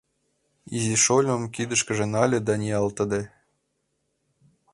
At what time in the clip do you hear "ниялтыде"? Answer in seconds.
2.61-3.21